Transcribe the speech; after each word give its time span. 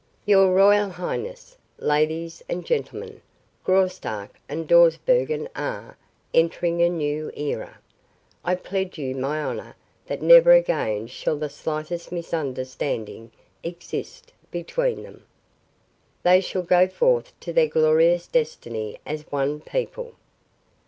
"Your 0.25 0.51
Royal 0.51 0.89
Highness, 0.89 1.57
Ladies 1.77 2.41
and 2.49 2.65
Gentlemen: 2.65 3.21
Graustark 3.63 4.31
and 4.49 4.67
Dawsbergen 4.67 5.47
are 5.55 5.95
entering 6.33 6.81
a 6.81 6.89
new 6.89 7.31
era. 7.37 7.77
I 8.43 8.55
pledge 8.55 8.97
you 8.97 9.13
my 9.15 9.39
honor 9.43 9.75
that 10.07 10.23
never 10.23 10.53
again 10.53 11.05
shall 11.05 11.37
the 11.37 11.49
slightest 11.51 12.11
misunderstanding 12.11 13.29
exist 13.63 14.33
between 14.49 15.03
them. 15.03 15.23
They 16.23 16.41
shall 16.41 16.63
go 16.63 16.87
forth 16.87 17.39
to 17.41 17.53
their 17.53 17.67
glorious 17.67 18.25
destiny 18.25 18.97
as 19.05 19.31
one 19.31 19.59
people. 19.61 20.15